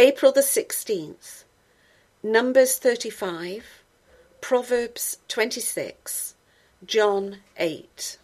April 0.00 0.32
the 0.32 0.40
16th, 0.40 1.44
Numbers 2.20 2.78
35, 2.78 3.84
Proverbs 4.40 5.18
26, 5.28 6.34
John 6.84 7.36
8. 7.56 8.18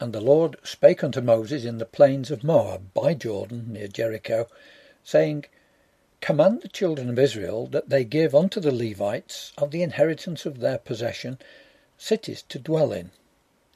And 0.00 0.12
the 0.12 0.20
Lord 0.20 0.56
spake 0.64 1.04
unto 1.04 1.20
Moses 1.20 1.64
in 1.64 1.78
the 1.78 1.84
plains 1.84 2.32
of 2.32 2.42
Moab 2.42 2.92
by 2.92 3.14
Jordan 3.14 3.72
near 3.72 3.86
Jericho, 3.86 4.48
saying, 5.04 5.44
Command 6.20 6.62
the 6.62 6.68
children 6.68 7.08
of 7.08 7.16
Israel 7.16 7.68
that 7.68 7.88
they 7.88 8.02
give 8.02 8.34
unto 8.34 8.58
the 8.58 8.74
Levites 8.74 9.52
of 9.56 9.70
the 9.70 9.84
inheritance 9.84 10.44
of 10.44 10.58
their 10.58 10.78
possession 10.78 11.38
cities 11.96 12.42
to 12.48 12.58
dwell 12.58 12.92
in, 12.92 13.12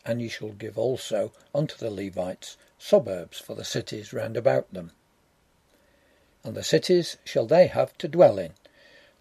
and 0.05 0.21
ye 0.21 0.27
shall 0.27 0.51
give 0.51 0.77
also 0.77 1.31
unto 1.55 1.77
the 1.77 1.91
Levites 1.91 2.57
suburbs 2.77 3.39
for 3.39 3.55
the 3.55 3.65
cities 3.65 4.13
round 4.13 4.37
about 4.37 4.75
them. 4.75 4.91
And 6.45 6.55
the 6.55 6.63
cities 6.63 7.17
shall 7.25 7.47
they 7.47 7.67
have 7.69 7.97
to 7.99 8.07
dwell 8.07 8.39
in, 8.39 8.53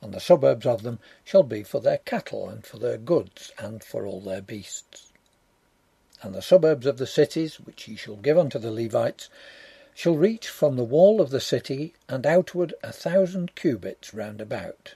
and 0.01 0.13
the 0.13 0.19
suburbs 0.19 0.65
of 0.65 0.83
them 0.83 0.99
shall 1.23 1.43
be 1.43 1.63
for 1.63 1.79
their 1.79 1.99
cattle 1.99 2.49
and 2.49 2.65
for 2.65 2.77
their 2.77 2.97
goods 2.97 3.53
and 3.57 3.81
for 3.81 4.05
all 4.05 4.19
their 4.19 4.41
beasts. 4.41 5.13
And 6.21 6.35
the 6.35 6.41
suburbs 6.41 6.85
of 6.85 6.97
the 6.97 7.07
cities 7.07 7.61
which 7.61 7.87
ye 7.87 7.95
shall 7.95 8.17
give 8.17 8.37
unto 8.37 8.59
the 8.59 8.71
Levites 8.71 9.29
shall 9.95 10.15
reach 10.15 10.47
from 10.47 10.75
the 10.75 10.83
wall 10.83 11.21
of 11.21 11.29
the 11.29 11.39
city 11.39 11.93
and 12.09 12.25
outward 12.25 12.73
a 12.83 12.91
thousand 12.91 13.55
cubits 13.55 14.13
round 14.13 14.41
about. 14.41 14.95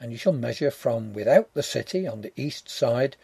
And 0.00 0.12
ye 0.12 0.18
shall 0.18 0.32
measure 0.32 0.70
from 0.70 1.14
without 1.14 1.52
the 1.54 1.62
city 1.62 2.06
on 2.06 2.20
the 2.20 2.32
east 2.36 2.68
side 2.68 3.16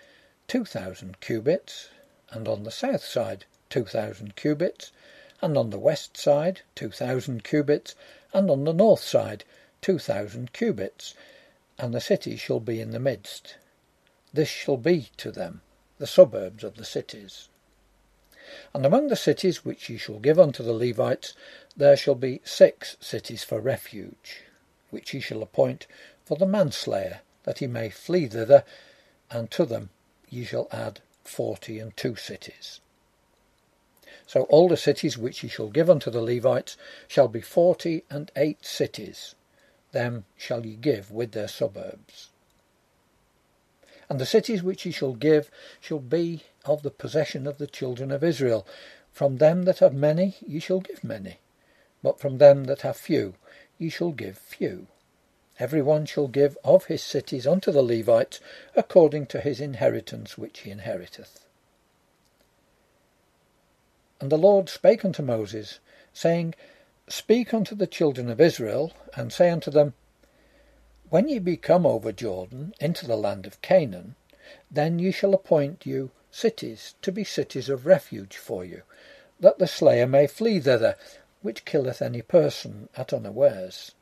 two 0.48 0.65
thousand 0.65 1.20
cubits, 1.20 1.88
and 2.30 2.48
on 2.48 2.65
the 2.65 2.70
south 2.70 3.04
side 3.04 3.45
two 3.68 3.84
thousand 3.84 4.37
cubits, 4.37 4.92
and 5.44 5.58
on 5.58 5.68
the 5.68 5.78
west 5.78 6.16
side 6.16 6.62
two 6.74 6.88
thousand 6.88 7.44
cubits, 7.44 7.94
and 8.32 8.50
on 8.50 8.64
the 8.64 8.72
north 8.72 9.02
side 9.02 9.45
two 9.82 9.98
thousand 9.98 10.54
cubits, 10.54 11.14
and 11.78 11.92
the 11.92 12.01
city 12.01 12.34
shall 12.34 12.60
be 12.60 12.80
in 12.80 12.92
the 12.92 12.98
midst. 12.98 13.56
This 14.32 14.48
shall 14.48 14.78
be 14.78 15.10
to 15.18 15.30
them 15.30 15.60
the 15.98 16.06
suburbs 16.06 16.64
of 16.64 16.76
the 16.76 16.84
cities. 16.84 17.48
And 18.73 18.86
among 18.86 19.09
the 19.09 19.16
cities 19.16 19.66
which 19.66 19.90
ye 19.90 19.98
shall 19.98 20.18
give 20.18 20.40
unto 20.40 20.62
the 20.62 20.73
Levites, 20.73 21.34
there 21.76 21.96
shall 21.96 22.14
be 22.14 22.40
six 22.42 22.96
cities 22.98 23.45
for 23.45 23.60
refuge, 23.60 24.45
which 24.88 25.12
ye 25.12 25.20
shall 25.20 25.42
appoint 25.42 25.86
for 26.24 26.38
the 26.38 26.46
manslayer, 26.46 27.20
that 27.42 27.58
he 27.58 27.66
may 27.66 27.90
flee 27.90 28.29
thither, 28.29 28.64
and 29.30 29.51
to 29.51 29.66
them 29.66 29.90
ye 30.30 30.45
shall 30.46 30.68
add 30.73 31.01
forty 31.23 31.79
and 31.79 31.95
two 31.98 32.16
cities. 32.16 32.80
So 34.26 34.42
all 34.44 34.68
the 34.68 34.76
cities 34.76 35.18
which 35.18 35.42
ye 35.42 35.48
shall 35.48 35.68
give 35.68 35.90
unto 35.90 36.10
the 36.10 36.22
Levites 36.22 36.76
shall 37.08 37.28
be 37.28 37.40
forty 37.40 38.04
and 38.10 38.30
eight 38.36 38.64
cities, 38.64 39.34
them 39.92 40.24
shall 40.36 40.64
ye 40.64 40.76
give 40.76 41.10
with 41.10 41.32
their 41.32 41.48
suburbs. 41.48 42.30
And 44.08 44.18
the 44.20 44.26
cities 44.26 44.62
which 44.62 44.84
ye 44.84 44.92
shall 44.92 45.14
give 45.14 45.50
shall 45.80 45.98
be 45.98 46.42
of 46.64 46.82
the 46.82 46.90
possession 46.90 47.46
of 47.46 47.58
the 47.58 47.66
children 47.66 48.10
of 48.10 48.24
Israel. 48.24 48.66
From 49.12 49.36
them 49.36 49.62
that 49.64 49.78
have 49.78 49.95
many 49.95 50.36
ye 50.46 50.58
shall 50.60 50.80
give 50.80 51.04
many, 51.04 51.38
but 52.02 52.18
from 52.18 52.38
them 52.38 52.64
that 52.64 52.82
have 52.82 52.96
few 52.96 53.34
ye 53.78 53.88
shall 53.88 54.12
give 54.12 54.36
few. 54.38 54.88
Every 55.58 55.82
one 55.82 56.04
shall 56.06 56.28
give 56.28 56.58
of 56.64 56.86
his 56.86 57.02
cities 57.02 57.46
unto 57.46 57.70
the 57.70 57.82
Levites 57.82 58.40
according 58.74 59.26
to 59.26 59.40
his 59.40 59.60
inheritance 59.60 60.36
which 60.36 60.60
he 60.60 60.70
inheriteth. 60.70 61.43
And 64.20 64.31
the 64.31 64.38
Lord 64.38 64.69
spake 64.69 65.04
unto 65.04 65.22
Moses, 65.22 65.81
saying, 66.12 66.54
Speak 67.09 67.53
unto 67.53 67.75
the 67.75 67.87
children 67.87 68.31
of 68.31 68.41
Israel, 68.41 68.93
and 69.16 69.32
say 69.32 69.50
unto 69.50 69.70
them, 69.70 69.94
when 71.15 71.28
ye 71.28 71.38
be 71.38 71.56
come 71.56 71.87
over 71.87 72.10
Jordan 72.10 72.75
into 72.81 73.06
the 73.06 73.16
land 73.16 73.47
of 73.47 73.62
Canaan, 73.62 74.16
then 74.70 74.98
ye 74.98 75.12
shall 75.12 75.32
appoint 75.32 75.86
you 75.86 76.10
cities 76.30 76.97
to 77.02 77.12
be 77.12 77.22
cities 77.22 77.69
of 77.69 77.86
refuge 77.86 78.36
for 78.36 78.64
you, 78.64 78.82
that 79.38 79.58
the 79.58 79.69
slayer 79.69 80.08
may 80.08 80.26
flee 80.26 80.58
thither, 80.58 80.96
which 81.41 81.64
killeth 81.64 82.02
any 82.02 82.20
person 82.20 82.88
at 82.96 83.12
unawares. 83.12 83.92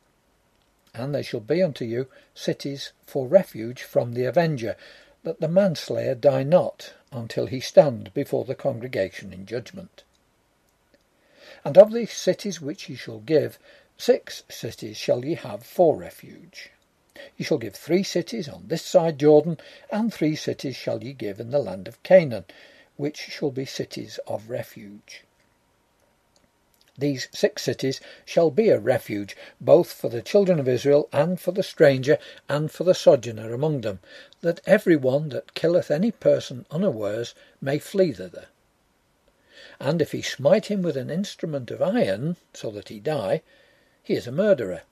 And 0.94 1.14
they 1.14 1.22
shall 1.22 1.40
be 1.40 1.62
unto 1.62 1.84
you 1.84 2.08
cities 2.34 2.92
for 3.04 3.26
refuge 3.26 3.82
from 3.82 4.14
the 4.14 4.24
avenger, 4.24 4.76
that 5.22 5.40
the 5.40 5.48
manslayer 5.48 6.14
die 6.14 6.44
not 6.44 6.94
until 7.12 7.46
he 7.46 7.60
stand 7.60 8.12
before 8.14 8.44
the 8.44 8.54
congregation 8.54 9.32
in 9.32 9.46
judgment. 9.46 10.04
And 11.64 11.78
of 11.78 11.92
the 11.92 12.06
cities 12.06 12.60
which 12.60 12.88
ye 12.88 12.96
shall 12.96 13.20
give, 13.20 13.58
six 13.96 14.42
cities 14.48 14.96
shall 14.96 15.24
ye 15.24 15.34
have 15.34 15.62
for 15.64 15.96
refuge. 15.96 16.70
Ye 17.36 17.44
shall 17.44 17.58
give 17.58 17.74
three 17.74 18.02
cities 18.02 18.48
on 18.48 18.64
this 18.68 18.82
side 18.82 19.18
Jordan, 19.18 19.58
and 19.90 20.12
three 20.12 20.34
cities 20.34 20.76
shall 20.76 21.04
ye 21.04 21.12
give 21.12 21.38
in 21.38 21.50
the 21.50 21.58
land 21.58 21.86
of 21.86 22.02
Canaan, 22.02 22.46
which 22.96 23.18
shall 23.18 23.50
be 23.50 23.64
cities 23.64 24.18
of 24.26 24.50
refuge. 24.50 25.24
These 26.98 27.28
six 27.32 27.62
cities 27.62 28.00
shall 28.24 28.50
be 28.50 28.68
a 28.68 28.78
refuge, 28.78 29.36
both 29.60 29.92
for 29.92 30.08
the 30.08 30.22
children 30.22 30.58
of 30.58 30.68
Israel, 30.68 31.08
and 31.12 31.40
for 31.40 31.52
the 31.52 31.62
stranger, 31.62 32.18
and 32.48 32.70
for 32.70 32.84
the 32.84 32.94
sojourner 32.94 33.54
among 33.54 33.80
them, 33.80 34.00
that 34.40 34.60
every 34.66 34.96
one 34.96 35.30
that 35.30 35.54
killeth 35.54 35.90
any 35.90 36.10
person 36.10 36.66
unawares 36.70 37.34
may 37.60 37.78
flee 37.78 38.12
thither. 38.12 38.48
And 39.80 40.02
if 40.02 40.12
he 40.12 40.22
smite 40.22 40.66
him 40.66 40.82
with 40.82 40.96
an 40.96 41.10
instrument 41.10 41.70
of 41.70 41.80
iron, 41.80 42.36
so 42.52 42.70
that 42.70 42.88
he 42.88 43.00
die, 43.00 43.42
he 44.02 44.14
is 44.14 44.26
a 44.26 44.32
murderer 44.32 44.82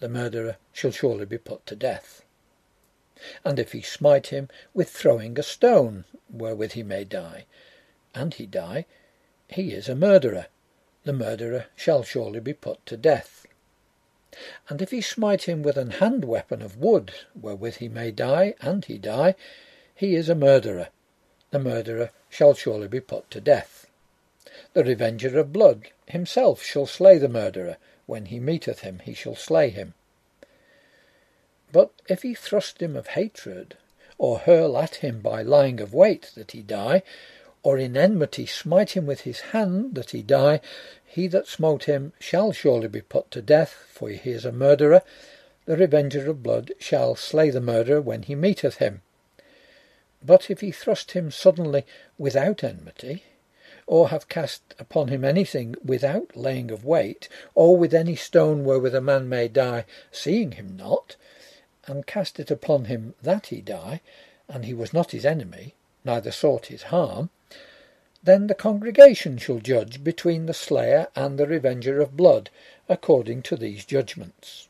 the 0.00 0.08
murderer 0.08 0.56
shall 0.72 0.90
surely 0.90 1.26
be 1.26 1.38
put 1.38 1.64
to 1.66 1.76
death. 1.76 2.24
And 3.44 3.58
if 3.58 3.72
he 3.72 3.82
smite 3.82 4.28
him 4.28 4.48
with 4.72 4.88
throwing 4.88 5.38
a 5.38 5.42
stone, 5.42 6.06
wherewith 6.30 6.72
he 6.72 6.82
may 6.82 7.04
die, 7.04 7.44
and 8.14 8.32
he 8.32 8.46
die, 8.46 8.86
he 9.48 9.72
is 9.72 9.88
a 9.88 9.94
murderer, 9.94 10.46
the 11.10 11.16
murderer 11.16 11.66
shall 11.74 12.04
surely 12.04 12.38
be 12.38 12.52
put 12.52 12.86
to 12.86 12.96
death. 12.96 13.44
And 14.68 14.80
if 14.80 14.92
he 14.92 15.00
smite 15.00 15.42
him 15.48 15.60
with 15.60 15.76
an 15.76 15.90
hand 15.90 16.24
weapon 16.24 16.62
of 16.62 16.76
wood, 16.76 17.12
wherewith 17.34 17.78
he 17.78 17.88
may 17.88 18.12
die, 18.12 18.54
and 18.60 18.84
he 18.84 18.96
die, 18.96 19.34
he 19.92 20.14
is 20.14 20.28
a 20.28 20.36
murderer, 20.36 20.90
the 21.50 21.58
murderer 21.58 22.10
shall 22.28 22.54
surely 22.54 22.86
be 22.86 23.00
put 23.00 23.28
to 23.32 23.40
death. 23.40 23.88
The 24.72 24.84
revenger 24.84 25.36
of 25.36 25.52
blood 25.52 25.88
himself 26.06 26.62
shall 26.62 26.86
slay 26.86 27.18
the 27.18 27.28
murderer, 27.28 27.76
when 28.06 28.26
he 28.26 28.38
meeteth 28.38 28.82
him, 28.82 29.00
he 29.00 29.12
shall 29.12 29.34
slay 29.34 29.70
him. 29.70 29.94
But 31.72 31.90
if 32.08 32.22
he 32.22 32.34
thrust 32.34 32.80
him 32.80 32.94
of 32.94 33.08
hatred, 33.08 33.76
or 34.16 34.38
hurl 34.38 34.78
at 34.78 34.96
him 34.96 35.22
by 35.22 35.42
lying 35.42 35.80
of 35.80 35.92
wait, 35.92 36.30
that 36.36 36.52
he 36.52 36.62
die, 36.62 37.02
or 37.62 37.76
in 37.76 37.96
enmity 37.96 38.46
smite 38.46 38.92
him 38.92 39.06
with 39.06 39.22
his 39.22 39.40
hand, 39.40 39.94
that 39.94 40.10
he 40.10 40.22
die, 40.22 40.60
he 41.04 41.26
that 41.26 41.46
smote 41.46 41.84
him 41.84 42.12
shall 42.18 42.52
surely 42.52 42.88
be 42.88 43.02
put 43.02 43.30
to 43.30 43.42
death, 43.42 43.84
for 43.88 44.08
he 44.08 44.30
is 44.30 44.44
a 44.44 44.52
murderer. 44.52 45.02
The 45.66 45.76
revenger 45.76 46.30
of 46.30 46.42
blood 46.42 46.72
shall 46.78 47.14
slay 47.16 47.50
the 47.50 47.60
murderer 47.60 48.00
when 48.00 48.22
he 48.22 48.34
meeteth 48.34 48.76
him. 48.76 49.02
But 50.24 50.50
if 50.50 50.60
he 50.60 50.70
thrust 50.70 51.12
him 51.12 51.30
suddenly 51.30 51.84
without 52.16 52.64
enmity, 52.64 53.24
or 53.86 54.08
have 54.08 54.28
cast 54.28 54.62
upon 54.78 55.08
him 55.08 55.24
anything 55.24 55.74
without 55.84 56.36
laying 56.36 56.70
of 56.70 56.84
wait, 56.84 57.28
or 57.54 57.76
with 57.76 57.92
any 57.92 58.16
stone 58.16 58.64
wherewith 58.64 58.94
a 58.94 59.00
man 59.00 59.28
may 59.28 59.48
die, 59.48 59.84
seeing 60.12 60.52
him 60.52 60.76
not, 60.76 61.16
and 61.86 62.06
cast 62.06 62.38
it 62.38 62.50
upon 62.50 62.86
him 62.86 63.14
that 63.20 63.46
he 63.46 63.60
die, 63.60 64.00
and 64.48 64.64
he 64.64 64.72
was 64.72 64.92
not 64.92 65.10
his 65.10 65.26
enemy, 65.26 65.74
neither 66.04 66.30
sought 66.30 66.66
his 66.66 66.84
harm, 66.84 67.30
then 68.22 68.46
the 68.46 68.54
congregation 68.54 69.38
shall 69.38 69.58
judge 69.58 70.04
between 70.04 70.46
the 70.46 70.54
slayer 70.54 71.08
and 71.16 71.38
the 71.38 71.46
revenger 71.46 72.00
of 72.00 72.16
blood, 72.16 72.50
according 72.88 73.42
to 73.42 73.56
these 73.56 73.84
judgments. 73.84 74.68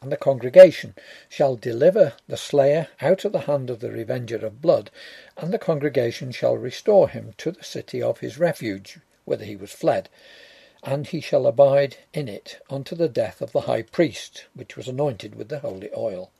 And 0.00 0.12
the 0.12 0.16
congregation 0.16 0.94
shall 1.28 1.56
deliver 1.56 2.12
the 2.28 2.36
slayer 2.36 2.88
out 3.00 3.24
of 3.24 3.32
the 3.32 3.40
hand 3.40 3.70
of 3.70 3.80
the 3.80 3.90
revenger 3.90 4.36
of 4.36 4.62
blood, 4.62 4.90
and 5.36 5.52
the 5.52 5.58
congregation 5.58 6.30
shall 6.30 6.56
restore 6.56 7.08
him 7.08 7.34
to 7.38 7.50
the 7.50 7.64
city 7.64 8.00
of 8.00 8.20
his 8.20 8.38
refuge, 8.38 8.98
whither 9.24 9.44
he 9.44 9.56
was 9.56 9.72
fled, 9.72 10.08
and 10.84 11.08
he 11.08 11.20
shall 11.20 11.46
abide 11.46 11.96
in 12.12 12.28
it 12.28 12.60
unto 12.70 12.94
the 12.94 13.08
death 13.08 13.40
of 13.40 13.52
the 13.52 13.62
high 13.62 13.82
priest, 13.82 14.44
which 14.54 14.76
was 14.76 14.86
anointed 14.86 15.34
with 15.34 15.48
the 15.48 15.58
holy 15.60 15.90
oil. 15.96 16.30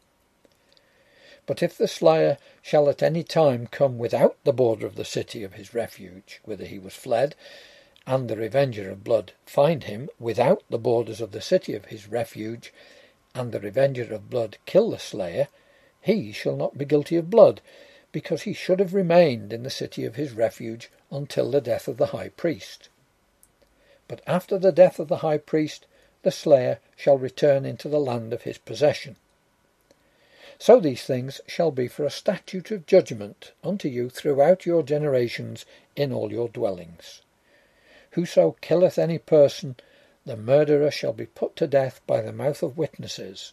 But 1.49 1.63
if 1.63 1.79
the 1.79 1.89
slayer 1.89 2.37
shall 2.61 2.91
at 2.91 3.03
any 3.03 3.25
time 3.25 3.69
come 3.69 3.97
without 3.97 4.37
the 4.45 4.53
border 4.53 4.85
of 4.87 4.97
the 4.97 5.05
city 5.07 5.43
of 5.43 5.55
his 5.55 5.73
refuge, 5.73 6.43
whither 6.45 6.67
he 6.67 6.79
was 6.79 6.93
fled, 6.93 7.35
and 8.07 8.29
the 8.29 8.37
revenger 8.37 8.91
of 8.91 9.03
blood 9.03 9.33
find 9.47 9.85
him 9.85 10.11
without 10.21 10.63
the 10.69 10.77
borders 10.77 11.23
of 11.23 11.33
the 11.33 11.41
city 11.41 11.73
of 11.73 11.87
his 11.87 12.07
refuge, 12.07 12.71
and 13.35 13.51
the 13.51 13.61
revenger 13.61 14.13
of 14.13 14.29
blood 14.29 14.59
kill 14.67 14.91
the 14.91 14.99
slayer, 14.99 15.49
he 16.03 16.33
shall 16.33 16.55
not 16.55 16.77
be 16.77 16.85
guilty 16.85 17.17
of 17.17 17.31
blood, 17.31 17.63
because 18.13 18.43
he 18.43 18.53
should 18.53 18.79
have 18.79 18.93
remained 18.93 19.51
in 19.51 19.63
the 19.63 19.71
city 19.71 20.05
of 20.05 20.17
his 20.17 20.33
refuge 20.33 20.91
until 21.11 21.51
the 21.51 21.63
death 21.63 21.89
of 21.89 21.97
the 21.97 22.09
high 22.09 22.29
priest. 22.29 22.91
But 24.07 24.21
after 24.27 24.59
the 24.59 24.71
death 24.71 24.99
of 24.99 25.09
the 25.09 25.25
high 25.25 25.39
priest, 25.39 25.87
the 26.25 26.31
slayer 26.31 26.79
shall 26.95 27.17
return 27.17 27.65
into 27.65 27.89
the 27.89 27.99
land 27.99 28.35
of 28.35 28.43
his 28.43 28.59
possession. 28.59 29.17
So 30.61 30.81
these 30.81 31.05
things 31.05 31.41
shall 31.47 31.71
be 31.71 31.87
for 31.87 32.05
a 32.05 32.11
statute 32.11 32.73
of 32.73 32.87
judgment 32.87 33.53
unto 33.63 33.89
you 33.89 34.11
throughout 34.11 34.67
your 34.67 34.83
generations 34.83 35.65
in 35.95 36.13
all 36.13 36.33
your 36.33 36.49
dwellings. 36.49 37.23
Whoso 38.13 38.57
killeth 38.61 38.99
any 38.99 39.19
person, 39.19 39.77
the 40.27 40.37
murderer 40.37 40.91
shall 40.91 41.13
be 41.13 41.27
put 41.27 41.55
to 41.57 41.69
death 41.69 42.01
by 42.07 42.21
the 42.21 42.33
mouth 42.33 42.63
of 42.63 42.77
witnesses. 42.77 43.53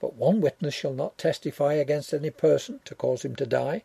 But 0.00 0.14
one 0.14 0.40
witness 0.40 0.72
shall 0.72 0.94
not 0.94 1.18
testify 1.18 1.74
against 1.74 2.14
any 2.14 2.30
person 2.30 2.80
to 2.84 2.94
cause 2.94 3.24
him 3.24 3.34
to 3.36 3.44
die. 3.44 3.82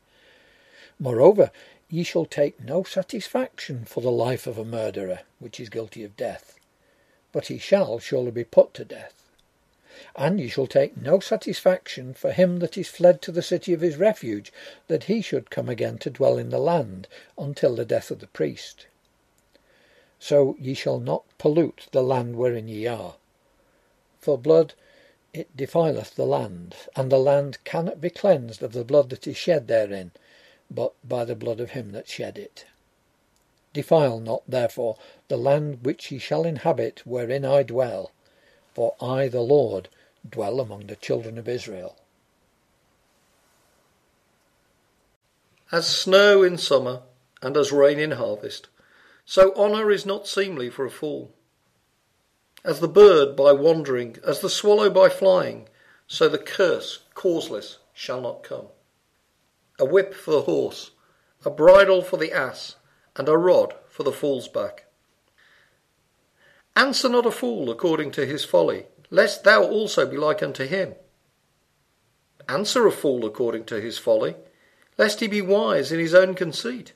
Moreover, 0.99 1.51
ye 1.89 2.03
shall 2.03 2.25
take 2.25 2.61
no 2.61 2.83
satisfaction 2.83 3.85
for 3.85 4.01
the 4.01 4.11
life 4.11 4.45
of 4.45 4.57
a 4.57 4.63
murderer, 4.63 5.21
which 5.39 5.59
is 5.59 5.69
guilty 5.69 6.03
of 6.03 6.15
death, 6.15 6.59
but 7.31 7.47
he 7.47 7.57
shall 7.57 7.99
surely 7.99 8.31
be 8.31 8.43
put 8.43 8.73
to 8.75 8.85
death. 8.85 9.24
And 10.17 10.39
ye 10.39 10.47
shall 10.47 10.67
take 10.67 10.95
no 10.95 11.19
satisfaction 11.19 12.13
for 12.13 12.31
him 12.31 12.59
that 12.59 12.77
is 12.77 12.87
fled 12.87 13.21
to 13.23 13.33
the 13.33 13.41
city 13.41 13.73
of 13.73 13.81
his 13.81 13.97
refuge, 13.97 14.53
that 14.87 15.03
he 15.05 15.21
should 15.21 15.49
come 15.49 15.67
again 15.67 15.97
to 15.99 16.09
dwell 16.09 16.37
in 16.37 16.51
the 16.51 16.59
land 16.59 17.09
until 17.37 17.75
the 17.75 17.83
death 17.83 18.11
of 18.11 18.19
the 18.19 18.27
priest. 18.27 18.87
So 20.17 20.55
ye 20.57 20.73
shall 20.73 20.99
not 20.99 21.25
pollute 21.37 21.87
the 21.91 22.01
land 22.01 22.37
wherein 22.37 22.69
ye 22.69 22.87
are. 22.87 23.15
For 24.19 24.37
blood 24.37 24.73
it 25.33 25.55
defileth 25.57 26.15
the 26.15 26.25
land, 26.25 26.75
and 26.95 27.11
the 27.11 27.19
land 27.19 27.57
cannot 27.65 27.99
be 27.99 28.09
cleansed 28.09 28.63
of 28.63 28.71
the 28.71 28.85
blood 28.85 29.09
that 29.09 29.27
is 29.27 29.35
shed 29.35 29.67
therein, 29.67 30.11
but 30.71 30.93
by 31.03 31.25
the 31.25 31.35
blood 31.35 31.59
of 31.59 31.71
him 31.71 31.91
that 31.91 32.07
shed 32.07 32.37
it. 32.37 32.63
Defile 33.73 34.21
not, 34.21 34.43
therefore, 34.47 34.95
the 35.27 35.35
land 35.35 35.83
which 35.83 36.09
ye 36.09 36.19
shall 36.19 36.45
inhabit 36.45 37.05
wherein 37.05 37.43
I 37.43 37.63
dwell, 37.63 38.11
for 38.73 38.95
I, 39.01 39.27
the 39.27 39.41
Lord, 39.41 39.89
dwell 40.29 40.59
among 40.59 40.87
the 40.87 40.95
children 40.95 41.37
of 41.37 41.47
Israel. 41.47 41.97
As 45.71 45.87
snow 45.87 46.43
in 46.43 46.57
summer 46.57 47.01
and 47.41 47.57
as 47.57 47.71
rain 47.71 47.99
in 47.99 48.11
harvest, 48.11 48.67
so 49.25 49.53
honour 49.55 49.91
is 49.91 50.05
not 50.05 50.27
seemly 50.27 50.69
for 50.69 50.85
a 50.85 50.91
fool. 50.91 51.33
As 52.63 52.79
the 52.79 52.87
bird 52.87 53.35
by 53.35 53.51
wandering, 53.51 54.17
as 54.25 54.39
the 54.39 54.49
swallow 54.49 54.89
by 54.89 55.09
flying, 55.09 55.67
so 56.07 56.29
the 56.29 56.37
curse 56.37 56.99
causeless 57.13 57.79
shall 57.93 58.21
not 58.21 58.43
come. 58.43 58.67
A 59.79 59.85
whip 59.85 60.13
for 60.13 60.31
the 60.31 60.41
horse, 60.41 60.91
a 61.43 61.49
bridle 61.49 62.01
for 62.01 62.17
the 62.17 62.31
ass, 62.31 62.75
and 63.15 63.27
a 63.27 63.37
rod 63.37 63.75
for 63.87 64.03
the 64.03 64.11
fool's 64.11 64.47
back. 64.47 64.85
Answer 66.75 67.09
not 67.09 67.25
a 67.25 67.31
fool 67.31 67.71
according 67.71 68.11
to 68.11 68.25
his 68.25 68.43
folly, 68.43 68.87
lest 69.09 69.43
thou 69.43 69.63
also 69.63 70.05
be 70.05 70.17
like 70.17 70.41
unto 70.41 70.65
him. 70.65 70.95
Answer 72.47 72.85
a 72.85 72.91
fool 72.91 73.25
according 73.25 73.65
to 73.65 73.81
his 73.81 73.97
folly, 73.97 74.35
lest 74.97 75.19
he 75.19 75.27
be 75.27 75.41
wise 75.41 75.91
in 75.91 75.99
his 75.99 76.13
own 76.13 76.35
conceit. 76.35 76.93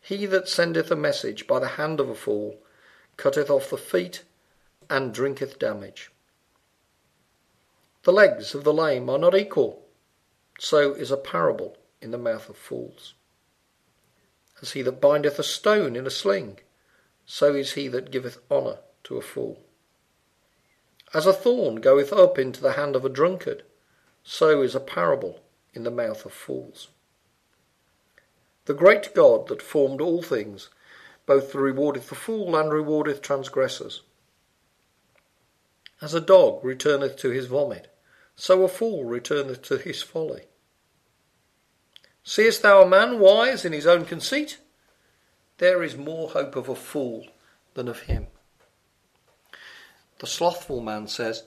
He 0.00 0.26
that 0.26 0.48
sendeth 0.48 0.90
a 0.90 0.96
message 0.96 1.46
by 1.46 1.58
the 1.58 1.68
hand 1.68 2.00
of 2.00 2.08
a 2.08 2.14
fool 2.14 2.58
cutteth 3.16 3.50
off 3.50 3.70
the 3.70 3.76
feet 3.76 4.24
and 4.88 5.14
drinketh 5.14 5.58
damage. 5.58 6.10
The 8.02 8.12
legs 8.12 8.54
of 8.54 8.64
the 8.64 8.72
lame 8.72 9.10
are 9.10 9.18
not 9.18 9.36
equal, 9.36 9.84
so 10.58 10.92
is 10.92 11.10
a 11.10 11.16
parable 11.16 11.76
in 12.00 12.10
the 12.10 12.18
mouth 12.18 12.48
of 12.48 12.56
fools. 12.56 13.14
As 14.62 14.72
he 14.72 14.82
that 14.82 15.00
bindeth 15.00 15.38
a 15.38 15.42
stone 15.42 15.96
in 15.96 16.06
a 16.06 16.10
sling, 16.10 16.60
so 17.26 17.54
is 17.54 17.72
he 17.72 17.88
that 17.88 18.10
giveth 18.10 18.38
honour 18.50 18.78
to 19.04 19.16
a 19.16 19.22
fool. 19.22 19.60
As 21.12 21.26
a 21.26 21.32
thorn 21.32 21.76
goeth 21.76 22.12
up 22.12 22.38
into 22.38 22.60
the 22.60 22.72
hand 22.72 22.94
of 22.94 23.04
a 23.04 23.08
drunkard, 23.08 23.64
so 24.22 24.62
is 24.62 24.74
a 24.74 24.80
parable 24.80 25.40
in 25.74 25.82
the 25.82 25.90
mouth 25.90 26.24
of 26.24 26.32
fools. 26.32 26.88
The 28.66 28.74
great 28.74 29.12
God 29.14 29.48
that 29.48 29.62
formed 29.62 30.00
all 30.00 30.22
things, 30.22 30.68
both 31.26 31.54
rewardeth 31.54 32.08
the 32.08 32.14
fool 32.14 32.54
and 32.56 32.70
rewardeth 32.72 33.22
transgressors. 33.22 34.02
As 36.00 36.14
a 36.14 36.20
dog 36.20 36.64
returneth 36.64 37.16
to 37.18 37.30
his 37.30 37.46
vomit, 37.46 37.92
so 38.36 38.62
a 38.62 38.68
fool 38.68 39.04
returneth 39.04 39.62
to 39.62 39.76
his 39.76 40.02
folly. 40.02 40.44
Seest 42.22 42.62
thou 42.62 42.82
a 42.82 42.88
man 42.88 43.18
wise 43.18 43.64
in 43.64 43.72
his 43.72 43.86
own 43.86 44.04
conceit? 44.04 44.58
There 45.58 45.82
is 45.82 45.96
more 45.96 46.30
hope 46.30 46.54
of 46.54 46.68
a 46.68 46.76
fool 46.76 47.26
than 47.74 47.88
of 47.88 48.02
him. 48.02 48.28
The 50.20 50.26
slothful 50.26 50.82
man 50.82 51.08
says, 51.08 51.44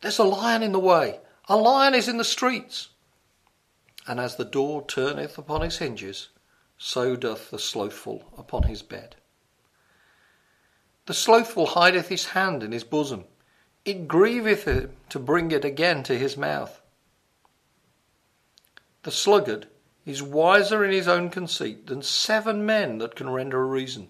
There's 0.00 0.18
a 0.18 0.24
lion 0.24 0.62
in 0.62 0.72
the 0.72 0.80
way, 0.80 1.20
a 1.48 1.56
lion 1.56 1.94
is 1.94 2.08
in 2.08 2.16
the 2.16 2.24
streets. 2.24 2.88
And 4.06 4.18
as 4.18 4.36
the 4.36 4.44
door 4.44 4.84
turneth 4.86 5.36
upon 5.36 5.60
his 5.60 5.78
hinges, 5.78 6.30
so 6.78 7.14
doth 7.14 7.50
the 7.50 7.58
slothful 7.58 8.24
upon 8.38 8.62
his 8.62 8.82
bed. 8.82 9.16
The 11.04 11.12
slothful 11.12 11.66
hideth 11.66 12.08
his 12.08 12.26
hand 12.26 12.62
in 12.62 12.72
his 12.72 12.84
bosom, 12.84 13.26
it 13.84 14.08
grieveth 14.08 14.64
him 14.64 14.96
to 15.10 15.18
bring 15.18 15.50
it 15.50 15.64
again 15.64 16.02
to 16.04 16.16
his 16.16 16.38
mouth. 16.38 16.80
The 19.02 19.10
sluggard 19.10 19.68
is 20.06 20.22
wiser 20.22 20.82
in 20.86 20.90
his 20.90 21.06
own 21.06 21.28
conceit 21.28 21.86
than 21.86 22.00
seven 22.00 22.64
men 22.64 22.96
that 22.98 23.14
can 23.14 23.28
render 23.28 23.60
a 23.60 23.66
reason. 23.66 24.08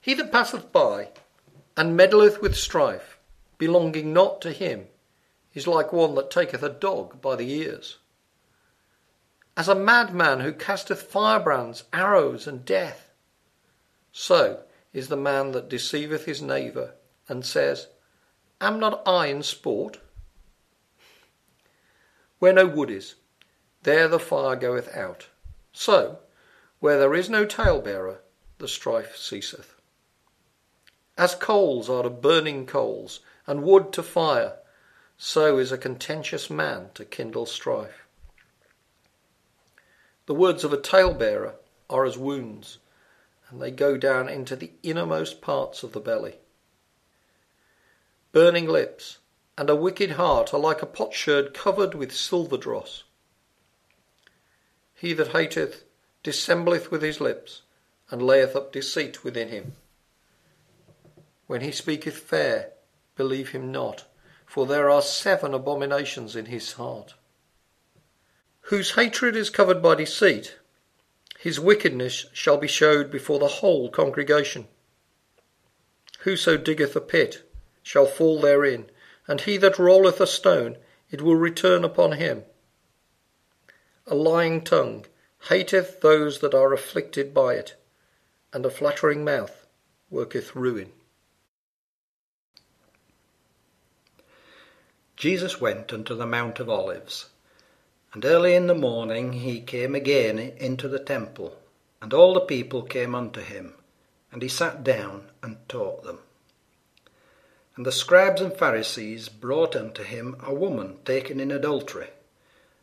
He 0.00 0.14
that 0.14 0.32
passeth 0.32 0.72
by 0.72 1.10
and 1.76 1.98
meddleth 1.98 2.40
with 2.40 2.56
strife, 2.56 3.18
belonging 3.58 4.12
not 4.12 4.40
to 4.42 4.52
him, 4.52 4.86
is 5.54 5.66
like 5.66 5.92
one 5.92 6.14
that 6.14 6.30
taketh 6.30 6.62
a 6.62 6.68
dog 6.68 7.20
by 7.20 7.36
the 7.36 7.50
ears. 7.50 7.98
As 9.56 9.68
a 9.68 9.74
madman 9.74 10.40
who 10.40 10.52
casteth 10.52 11.02
firebrands, 11.02 11.84
arrows, 11.92 12.46
and 12.46 12.64
death, 12.64 13.10
so 14.12 14.62
is 14.92 15.08
the 15.08 15.16
man 15.16 15.52
that 15.52 15.68
deceiveth 15.68 16.24
his 16.24 16.42
neighbour, 16.42 16.94
and 17.28 17.44
says, 17.44 17.88
Am 18.60 18.78
not 18.78 19.02
I 19.06 19.26
in 19.26 19.42
sport? 19.42 19.98
Where 22.38 22.52
no 22.52 22.66
wood 22.66 22.90
is, 22.90 23.14
there 23.82 24.08
the 24.08 24.18
fire 24.18 24.56
goeth 24.56 24.94
out. 24.96 25.28
So, 25.72 26.18
where 26.80 26.98
there 26.98 27.14
is 27.14 27.30
no 27.30 27.44
talebearer, 27.44 28.18
the 28.58 28.68
strife 28.68 29.16
ceaseth. 29.16 29.79
As 31.16 31.34
coals 31.34 31.90
are 31.90 32.02
to 32.02 32.10
burning 32.10 32.66
coals, 32.66 33.20
and 33.46 33.62
wood 33.62 33.92
to 33.94 34.02
fire, 34.02 34.58
so 35.18 35.58
is 35.58 35.72
a 35.72 35.78
contentious 35.78 36.48
man 36.48 36.90
to 36.94 37.04
kindle 37.04 37.46
strife. 37.46 38.06
The 40.26 40.34
words 40.34 40.62
of 40.64 40.72
a 40.72 40.76
talebearer 40.76 41.56
are 41.88 42.04
as 42.04 42.16
wounds, 42.16 42.78
and 43.48 43.60
they 43.60 43.70
go 43.70 43.96
down 43.96 44.28
into 44.28 44.54
the 44.54 44.72
innermost 44.82 45.40
parts 45.40 45.82
of 45.82 45.92
the 45.92 46.00
belly. 46.00 46.38
Burning 48.32 48.68
lips 48.68 49.18
and 49.58 49.68
a 49.68 49.76
wicked 49.76 50.12
heart 50.12 50.54
are 50.54 50.60
like 50.60 50.80
a 50.80 50.86
potsherd 50.86 51.52
covered 51.52 51.94
with 51.94 52.14
silver 52.14 52.56
dross. 52.56 53.02
He 54.94 55.12
that 55.14 55.28
hateth 55.28 55.82
dissembleth 56.22 56.90
with 56.90 57.02
his 57.02 57.20
lips, 57.20 57.62
and 58.10 58.22
layeth 58.22 58.54
up 58.54 58.72
deceit 58.72 59.24
within 59.24 59.48
him. 59.48 59.76
When 61.50 61.62
he 61.62 61.72
speaketh 61.72 62.16
fair, 62.16 62.74
believe 63.16 63.48
him 63.48 63.72
not, 63.72 64.04
for 64.46 64.66
there 64.66 64.88
are 64.88 65.02
seven 65.02 65.52
abominations 65.52 66.36
in 66.36 66.46
his 66.46 66.74
heart. 66.74 67.14
Whose 68.70 68.92
hatred 68.92 69.34
is 69.34 69.50
covered 69.50 69.82
by 69.82 69.96
deceit, 69.96 70.54
his 71.40 71.58
wickedness 71.58 72.26
shall 72.32 72.56
be 72.56 72.68
showed 72.68 73.10
before 73.10 73.40
the 73.40 73.58
whole 73.58 73.90
congregation. 73.90 74.68
Whoso 76.20 76.56
diggeth 76.56 76.94
a 76.94 77.00
pit 77.00 77.42
shall 77.82 78.06
fall 78.06 78.40
therein, 78.40 78.88
and 79.26 79.40
he 79.40 79.56
that 79.56 79.76
rolleth 79.76 80.20
a 80.20 80.28
stone, 80.28 80.78
it 81.10 81.20
will 81.20 81.34
return 81.34 81.82
upon 81.82 82.12
him. 82.12 82.44
A 84.06 84.14
lying 84.14 84.62
tongue 84.62 85.04
hateth 85.48 86.00
those 86.00 86.38
that 86.38 86.54
are 86.54 86.72
afflicted 86.72 87.34
by 87.34 87.54
it, 87.54 87.74
and 88.52 88.64
a 88.64 88.70
flattering 88.70 89.24
mouth 89.24 89.66
worketh 90.10 90.54
ruin. 90.54 90.92
Jesus 95.20 95.60
went 95.60 95.92
unto 95.92 96.14
the 96.14 96.24
Mount 96.24 96.60
of 96.60 96.70
Olives, 96.70 97.26
and 98.14 98.24
early 98.24 98.54
in 98.54 98.68
the 98.68 98.74
morning 98.74 99.34
he 99.34 99.60
came 99.60 99.94
again 99.94 100.38
into 100.38 100.88
the 100.88 100.98
temple, 100.98 101.58
and 102.00 102.14
all 102.14 102.32
the 102.32 102.40
people 102.40 102.80
came 102.80 103.14
unto 103.14 103.42
him, 103.42 103.74
and 104.32 104.40
he 104.40 104.48
sat 104.48 104.82
down 104.82 105.28
and 105.42 105.58
taught 105.68 106.04
them. 106.04 106.20
And 107.76 107.84
the 107.84 107.92
scribes 107.92 108.40
and 108.40 108.56
Pharisees 108.56 109.28
brought 109.28 109.76
unto 109.76 110.04
him 110.04 110.36
a 110.42 110.54
woman 110.54 110.96
taken 111.04 111.38
in 111.38 111.50
adultery. 111.50 112.08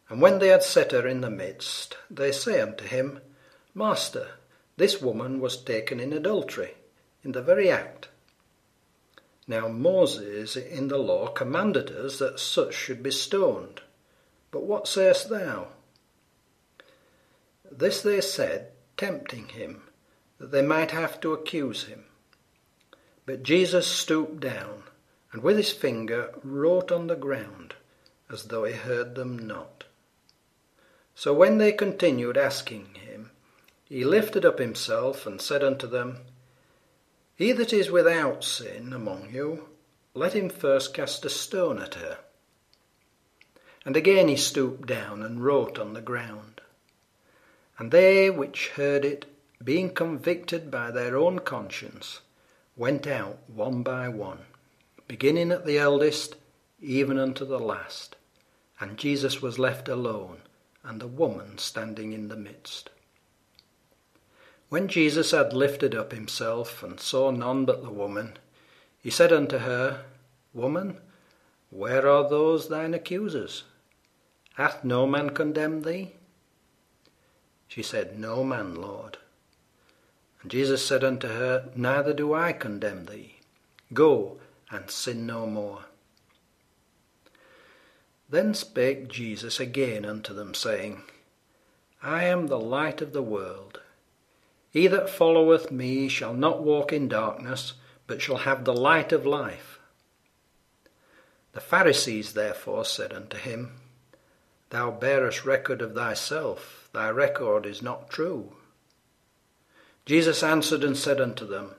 And 0.08 0.22
when 0.22 0.38
they 0.38 0.50
had 0.50 0.62
set 0.62 0.92
her 0.92 1.08
in 1.08 1.22
the 1.22 1.32
midst, 1.32 1.98
they 2.08 2.32
say 2.32 2.62
unto 2.62 2.86
him, 2.86 3.20
Master, 3.74 4.28
this 4.76 5.02
woman 5.02 5.40
was 5.40 5.58
taken 5.58 6.00
in 6.00 6.14
adultery, 6.14 6.76
in 7.24 7.32
the 7.32 7.42
very 7.42 7.72
act. 7.72 8.10
Now 9.48 9.70
Moses 9.70 10.58
in 10.58 10.90
the 10.90 10.98
law 10.98 11.28
commanded 11.28 11.90
us 11.92 12.20
that 12.20 12.40
such 12.40 12.74
should 12.74 13.02
be 13.02 13.12
stoned. 13.12 13.82
But 14.52 14.64
what 14.64 14.88
sayest 14.88 15.30
thou? 15.30 15.68
This 17.72 18.02
they 18.02 18.22
said, 18.22 18.72
tempting 18.98 19.50
him, 19.50 19.84
that 20.38 20.52
they 20.52 20.62
might 20.62 20.92
have 20.92 21.20
to 21.22 21.34
accuse 21.34 21.86
him. 21.86 22.06
But 23.26 23.44
Jesus 23.44 23.88
stooped 23.88 24.40
down, 24.40 24.84
and 25.32 25.44
with 25.44 25.58
his 25.58 25.72
finger 25.72 26.34
wrote 26.44 26.92
on 26.92 27.08
the 27.08 27.16
ground, 27.16 27.76
as 28.30 28.44
though 28.44 28.64
he 28.64 28.74
heard 28.74 29.16
them 29.16 29.38
not. 29.38 29.86
So 31.16 31.34
when 31.34 31.58
they 31.58 31.72
continued 31.72 32.38
asking 32.38 32.96
him, 32.96 33.32
he 33.86 34.04
lifted 34.04 34.46
up 34.46 34.60
himself 34.60 35.26
and 35.26 35.42
said 35.42 35.64
unto 35.64 35.88
them, 35.88 36.20
He 37.38 37.52
that 37.52 37.72
is 37.72 37.92
without 37.92 38.44
sin 38.44 38.94
among 38.94 39.30
you, 39.32 39.70
let 40.16 40.34
him 40.34 40.50
first 40.50 40.96
cast 40.96 41.24
a 41.24 41.30
stone 41.30 41.80
at 41.80 41.94
her. 41.94 42.18
And 43.86 43.96
again 43.96 44.28
he 44.28 44.36
stooped 44.36 44.88
down 44.88 45.22
and 45.22 45.46
wrote 45.46 45.78
on 45.78 45.94
the 45.94 46.02
ground. 46.02 46.62
And 47.78 47.92
they 47.92 48.32
which 48.32 48.70
heard 48.70 49.06
it, 49.06 49.28
being 49.64 49.94
convicted 49.94 50.72
by 50.72 50.90
their 50.90 51.16
own 51.16 51.38
conscience, 51.40 52.22
went 52.76 53.06
out 53.06 53.38
one 53.48 53.84
by 53.84 54.10
one, 54.10 54.40
beginning 55.08 55.52
at 55.52 55.66
the 55.66 55.78
eldest, 55.78 56.36
even 56.82 57.20
unto 57.20 57.46
the 57.46 57.60
last. 57.60 58.16
And 58.80 58.98
Jesus 58.98 59.44
was 59.44 59.60
left 59.60 59.88
alone, 59.88 60.40
and 60.84 61.00
the 61.00 61.08
woman 61.08 61.60
standing 61.60 62.14
in 62.14 62.30
the 62.30 62.36
midst. 62.36 62.90
When 64.70 64.88
Jesus 64.90 65.32
had 65.32 65.54
lifted 65.54 65.96
up 65.96 66.12
himself 66.12 66.84
and 66.84 67.00
saw 67.00 67.32
none 67.32 67.64
but 67.64 67.84
the 67.84 67.90
woman, 67.90 68.38
he 69.00 69.10
said 69.10 69.32
unto 69.32 69.60
her, 69.60 70.04
Woman, 70.54 70.98
where 71.70 72.08
are 72.10 72.30
those 72.30 72.68
thine 72.68 72.94
accusers? 72.94 73.64
Hath 74.56 74.84
no 74.84 75.08
man 75.08 75.30
condemned 75.30 75.86
thee? 75.86 76.14
She 77.68 77.82
said, 77.82 78.20
No 78.20 78.44
man, 78.44 78.76
Lord. 78.76 79.18
And 80.42 80.52
Jesus 80.52 80.86
said 80.86 81.04
unto 81.04 81.28
her, 81.28 81.70
Neither 81.76 82.14
do 82.14 82.34
I 82.34 82.54
condemn 82.54 83.06
thee. 83.06 83.38
Go 83.94 84.38
and 84.70 84.90
sin 84.90 85.26
no 85.26 85.46
more. 85.46 85.86
Then 88.30 88.54
spake 88.54 89.08
Jesus 89.08 89.60
again 89.60 90.04
unto 90.04 90.34
them, 90.34 90.54
saying, 90.54 91.04
I 92.04 92.26
am 92.26 92.48
the 92.48 92.60
light 92.60 93.02
of 93.02 93.14
the 93.14 93.22
world. 93.22 93.80
He 94.78 94.86
that 94.86 95.10
followeth 95.10 95.72
me 95.72 96.08
shall 96.08 96.36
not 96.36 96.62
walk 96.62 96.94
in 96.94 97.08
darkness, 97.08 97.74
but 98.06 98.22
shall 98.22 98.38
have 98.38 98.64
the 98.64 98.76
light 98.76 99.12
of 99.12 99.26
life. 99.26 99.80
The 101.54 101.60
Pharisees 101.60 102.34
therefore 102.34 102.86
said 102.86 103.12
unto 103.12 103.38
him, 103.38 103.72
Thou 104.70 104.92
bearest 104.92 105.46
record 105.46 105.82
of 105.82 105.96
thyself, 105.96 106.90
thy 106.94 107.10
record 107.10 107.66
is 107.66 107.82
not 107.82 108.12
true. 108.12 108.52
Jesus 110.06 110.44
answered 110.44 110.84
and 110.84 110.96
said 110.96 111.20
unto 111.20 111.48
them, 111.48 111.72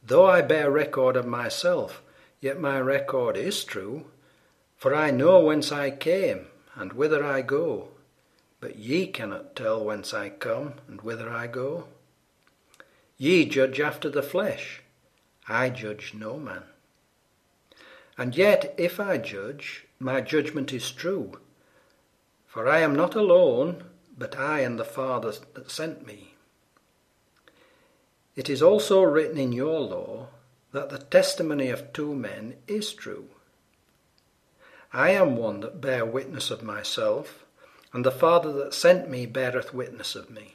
Though 0.00 0.26
I 0.26 0.40
bear 0.40 0.70
record 0.70 1.16
of 1.16 1.26
myself, 1.26 2.00
yet 2.40 2.60
my 2.60 2.78
record 2.78 3.36
is 3.36 3.64
true, 3.64 4.04
for 4.76 4.94
I 4.94 5.10
know 5.10 5.40
whence 5.40 5.72
I 5.72 5.90
came, 5.90 6.46
and 6.76 6.92
whither 6.92 7.24
I 7.24 7.42
go, 7.42 7.88
but 8.60 8.76
ye 8.76 9.08
cannot 9.08 9.56
tell 9.56 9.84
whence 9.84 10.14
I 10.14 10.28
come, 10.28 10.74
and 10.86 11.02
whither 11.02 11.28
I 11.28 11.48
go. 11.48 11.88
Ye 13.22 13.44
judge 13.44 13.80
after 13.80 14.08
the 14.08 14.22
flesh, 14.22 14.80
I 15.46 15.68
judge 15.68 16.14
no 16.14 16.38
man. 16.38 16.62
And 18.16 18.34
yet, 18.34 18.74
if 18.78 18.98
I 18.98 19.18
judge, 19.18 19.84
my 19.98 20.22
judgment 20.22 20.72
is 20.72 20.90
true. 20.90 21.38
For 22.46 22.66
I 22.66 22.78
am 22.78 22.96
not 22.96 23.14
alone, 23.14 23.84
but 24.16 24.38
I 24.38 24.60
and 24.60 24.78
the 24.78 24.86
Father 24.86 25.34
that 25.52 25.70
sent 25.70 26.06
me. 26.06 26.32
It 28.36 28.48
is 28.48 28.62
also 28.62 29.02
written 29.02 29.36
in 29.36 29.52
your 29.52 29.80
law 29.80 30.28
that 30.72 30.88
the 30.88 31.00
testimony 31.00 31.68
of 31.68 31.92
two 31.92 32.14
men 32.14 32.54
is 32.66 32.94
true. 32.94 33.28
I 34.94 35.10
am 35.10 35.36
one 35.36 35.60
that 35.60 35.82
bear 35.82 36.06
witness 36.06 36.50
of 36.50 36.62
myself, 36.62 37.44
and 37.92 38.02
the 38.02 38.10
Father 38.10 38.50
that 38.54 38.72
sent 38.72 39.10
me 39.10 39.26
beareth 39.26 39.74
witness 39.74 40.16
of 40.16 40.30
me. 40.30 40.54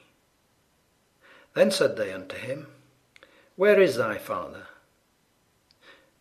Then 1.55 1.71
said 1.71 1.95
they 1.95 2.13
unto 2.13 2.35
him, 2.35 2.67
Where 3.55 3.81
is 3.81 3.95
thy 3.95 4.17
Father? 4.17 4.67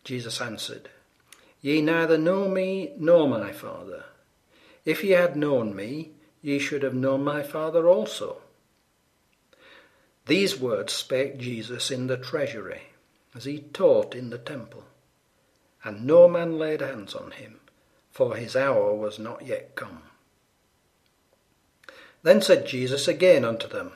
Jesus 0.03 0.41
answered, 0.41 0.89
Ye 1.61 1.81
neither 1.81 2.17
know 2.17 2.47
me 2.47 2.93
nor 2.97 3.27
my 3.27 3.51
Father. 3.51 4.05
If 4.85 5.03
ye 5.03 5.11
had 5.11 5.35
known 5.35 5.75
me, 5.75 6.11
ye 6.41 6.57
should 6.57 6.83
have 6.83 6.93
known 6.93 7.23
my 7.23 7.43
Father 7.43 7.87
also. 7.87 8.37
These 10.25 10.59
words 10.59 10.93
spake 10.93 11.37
Jesus 11.37 11.91
in 11.91 12.07
the 12.07 12.17
treasury, 12.17 12.83
as 13.35 13.43
he 13.43 13.59
taught 13.59 14.15
in 14.15 14.29
the 14.29 14.37
temple. 14.37 14.85
And 15.83 16.05
no 16.05 16.27
man 16.29 16.57
laid 16.57 16.81
hands 16.81 17.13
on 17.13 17.31
him, 17.31 17.59
for 18.09 18.35
his 18.35 18.55
hour 18.55 18.95
was 18.95 19.19
not 19.19 19.45
yet 19.45 19.75
come. 19.75 20.03
Then 22.23 22.41
said 22.41 22.65
Jesus 22.65 23.07
again 23.07 23.43
unto 23.43 23.67
them, 23.67 23.91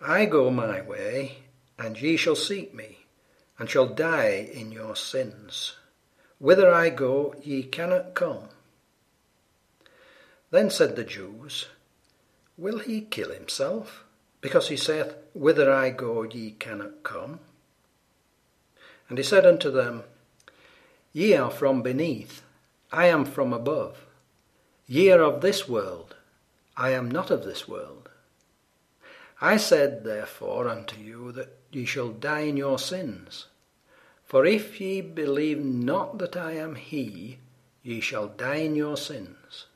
I 0.00 0.26
go 0.26 0.50
my 0.50 0.82
way, 0.82 1.38
and 1.78 2.00
ye 2.00 2.16
shall 2.16 2.36
seek 2.36 2.74
me, 2.74 3.06
and 3.58 3.68
shall 3.70 3.86
die 3.86 4.48
in 4.52 4.70
your 4.72 4.94
sins. 4.94 5.74
Whither 6.38 6.72
I 6.72 6.90
go, 6.90 7.34
ye 7.42 7.62
cannot 7.62 8.14
come. 8.14 8.50
Then 10.50 10.70
said 10.70 10.96
the 10.96 11.04
Jews, 11.04 11.66
Will 12.58 12.78
he 12.78 13.00
kill 13.00 13.30
himself? 13.30 14.04
Because 14.40 14.68
he 14.68 14.76
saith, 14.76 15.14
Whither 15.34 15.72
I 15.72 15.90
go, 15.90 16.22
ye 16.22 16.52
cannot 16.52 17.02
come. 17.02 17.40
And 19.08 19.18
he 19.18 19.24
said 19.24 19.46
unto 19.46 19.70
them, 19.70 20.04
Ye 21.12 21.34
are 21.34 21.50
from 21.50 21.82
beneath, 21.82 22.42
I 22.92 23.06
am 23.06 23.24
from 23.24 23.52
above. 23.52 24.04
Ye 24.86 25.10
are 25.10 25.22
of 25.22 25.40
this 25.40 25.68
world, 25.68 26.16
I 26.76 26.90
am 26.90 27.10
not 27.10 27.30
of 27.30 27.44
this 27.44 27.66
world. 27.66 28.10
I 29.40 29.58
said 29.58 30.04
therefore 30.04 30.68
unto 30.68 30.98
you 30.98 31.30
that 31.32 31.58
ye 31.70 31.84
shall 31.84 32.08
die 32.08 32.40
in 32.40 32.56
your 32.56 32.78
sins. 32.78 33.46
For 34.24 34.46
if 34.46 34.80
ye 34.80 35.02
believe 35.02 35.62
not 35.62 36.18
that 36.18 36.36
I 36.36 36.52
am 36.52 36.74
he, 36.74 37.38
ye 37.82 38.00
shall 38.00 38.28
die 38.28 38.56
in 38.56 38.74
your 38.74 38.96
sins. 38.96 39.66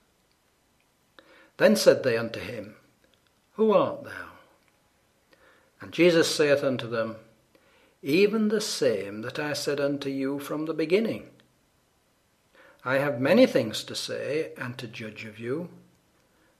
Then 1.58 1.76
said 1.76 2.02
they 2.02 2.16
unto 2.16 2.40
him, 2.40 2.76
Who 3.52 3.72
art 3.72 4.04
thou? 4.04 4.30
And 5.80 5.92
Jesus 5.92 6.34
saith 6.34 6.64
unto 6.64 6.88
them, 6.88 7.16
Even 8.02 8.48
the 8.48 8.62
same 8.62 9.20
that 9.22 9.38
I 9.38 9.52
said 9.52 9.78
unto 9.78 10.08
you 10.08 10.38
from 10.38 10.64
the 10.64 10.74
beginning. 10.74 11.28
I 12.82 12.94
have 12.94 13.20
many 13.20 13.44
things 13.44 13.84
to 13.84 13.94
say 13.94 14.52
and 14.56 14.78
to 14.78 14.86
judge 14.86 15.26
of 15.26 15.38
you, 15.38 15.68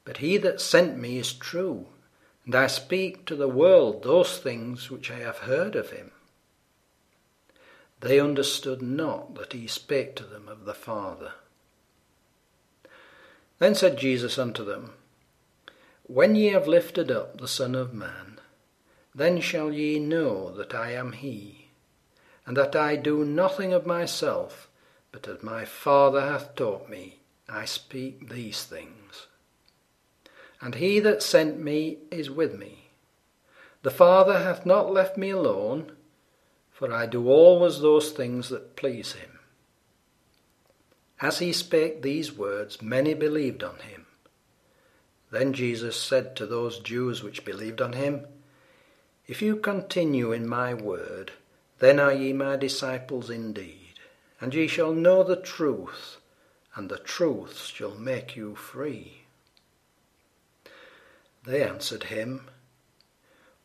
but 0.05 0.19
he 0.19 0.37
that 0.37 0.61
sent 0.61 0.99
me 0.99 1.17
is 1.17 1.33
true 1.33 1.87
and 2.47 2.55
I 2.55 2.67
speak 2.67 3.27
to 3.27 3.37
the 3.37 3.49
world 3.49 4.03
those 4.03 4.39
things 4.39 4.91
which 4.91 5.11
I 5.11 5.19
have 5.19 5.39
heard 5.39 5.77
of 5.77 5.91
him. 5.91 6.11
They 8.01 8.19
understood 8.19 8.81
not 8.81 9.35
that 9.35 9.53
he 9.53 9.67
spake 9.67 10.17
to 10.17 10.25
them 10.25 10.49
of 10.49 10.65
the 10.65 10.75
Father. 10.75 11.33
Then 13.59 13.75
said 13.75 13.99
Jesus 13.99 14.39
unto 14.39 14.65
them, 14.65 14.95
When 16.05 16.35
ye 16.35 16.47
have 16.47 16.67
lifted 16.67 17.11
up 17.11 17.39
the 17.39 17.49
Son 17.49 17.75
of 17.75 17.93
Man, 17.93 18.41
then 19.15 19.41
shall 19.41 19.71
ye 19.71 19.99
know 19.99 20.51
that 20.53 20.75
I 20.75 20.93
am 20.93 21.13
he, 21.13 21.69
and 22.47 22.57
that 22.57 22.75
I 22.75 22.97
do 22.97 23.25
nothing 23.25 23.75
of 23.75 23.85
myself, 23.85 24.71
but 25.13 25.29
as 25.29 25.43
my 25.43 25.67
Father 25.67 26.23
hath 26.23 26.55
taught 26.55 26.89
me, 26.89 27.19
I 27.49 27.67
speak 27.67 28.31
these 28.31 28.65
things 28.65 29.27
and 30.61 30.75
he 30.75 31.01
that 31.01 31.23
sent 31.23 31.59
me 31.59 31.99
is 32.11 32.31
with 32.31 32.59
me. 32.59 32.91
The 33.83 33.91
Father 33.91 34.39
hath 34.41 34.67
not 34.67 34.93
left 34.93 35.17
me 35.17 35.31
alone, 35.31 35.93
for 36.71 36.93
I 36.93 37.07
do 37.07 37.29
always 37.29 37.81
those 37.81 38.13
things 38.13 38.51
that 38.51 38.77
please 38.77 39.13
him. 39.13 39.39
As 41.21 41.39
he 41.39 41.53
spake 41.53 42.03
these 42.03 42.33
words, 42.33 42.81
many 42.81 43.15
believed 43.15 43.63
on 43.63 43.77
him. 43.79 44.07
Then 45.31 45.53
Jesus 45.53 45.97
said 45.97 46.35
to 46.37 46.47
those 46.47 46.79
Jews 46.81 47.23
which 47.23 47.45
believed 47.45 47.81
on 47.81 47.93
him, 47.93 48.27
If 49.27 49.41
you 49.41 49.57
continue 49.57 50.33
in 50.33 50.49
my 50.49 50.75
word, 50.75 51.33
then 51.79 52.01
are 52.01 52.13
ye 52.13 52.33
my 52.33 52.57
disciples 52.57 53.31
indeed, 53.31 53.99
and 54.41 54.55
ye 54.55 54.67
shall 54.67 54.93
know 54.93 55.23
the 55.23 55.37
truth, 55.37 56.19
and 56.75 56.89
the 56.91 56.99
truth 56.99 57.65
shall 57.65 57.95
make 57.95 58.37
you 58.37 58.55
free. 58.55 59.20
They 61.45 61.63
answered 61.63 62.05
him, 62.05 62.49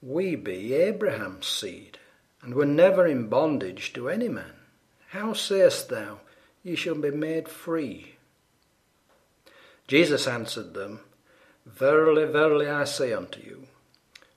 We 0.01 0.35
be 0.35 0.73
Abraham's 0.73 1.47
seed, 1.47 1.97
and 2.41 2.53
were 2.53 2.65
never 2.65 3.05
in 3.05 3.27
bondage 3.27 3.93
to 3.93 4.09
any 4.09 4.29
man. 4.29 4.53
How 5.09 5.33
sayest 5.33 5.89
thou, 5.89 6.19
Ye 6.63 6.75
shall 6.75 6.95
be 6.95 7.11
made 7.11 7.47
free? 7.47 8.15
Jesus 9.87 10.27
answered 10.27 10.73
them, 10.73 11.01
Verily, 11.65 12.25
verily, 12.25 12.67
I 12.67 12.85
say 12.85 13.13
unto 13.13 13.39
you, 13.39 13.67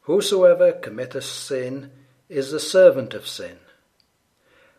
Whosoever 0.03 0.73
committeth 0.73 1.25
sin 1.25 1.91
is 2.29 2.51
the 2.51 2.61
servant 2.61 3.15
of 3.15 3.27
sin. 3.27 3.59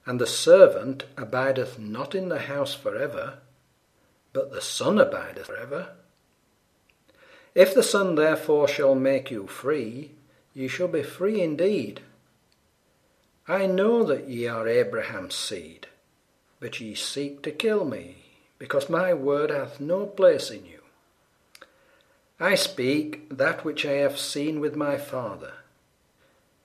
And 0.06 0.20
the 0.20 0.28
servant 0.28 1.06
abideth 1.18 1.78
not 1.78 2.16
in 2.16 2.30
the 2.30 2.40
house 2.40 2.74
for 2.74 2.96
ever, 2.96 3.40
but 4.34 4.52
the 4.52 4.62
Son 4.62 5.00
abideth 5.00 5.48
for 5.48 5.56
ever. 5.58 5.90
If 7.60 7.74
the 7.74 7.84
Son 7.84 8.16
therefore 8.16 8.70
shall 8.70 8.96
make 8.96 9.30
you 9.30 9.46
free, 9.46 10.12
ye 10.54 10.70
shall 10.70 10.88
be 10.88 11.04
free 11.04 11.42
indeed. 11.42 12.00
I 13.50 13.66
know 13.66 14.02
that 14.06 14.30
ye 14.30 14.48
are 14.48 14.66
Abraham's 14.66 15.36
seed, 15.36 15.88
but 16.62 16.80
ye 16.80 16.96
seek 16.96 17.42
to 17.42 17.52
kill 17.52 17.84
me, 17.84 18.24
because 18.60 18.90
my 18.90 19.14
word 19.14 19.50
hath 19.50 19.82
no 19.82 20.06
place 20.06 20.50
in 20.50 20.66
you. 20.68 20.80
I 22.40 22.56
speak 22.56 23.28
that 23.30 23.66
which 23.66 23.86
I 23.86 23.98
have 24.06 24.18
seen 24.18 24.62
with 24.62 24.78
my 24.78 24.98
Father, 24.98 25.52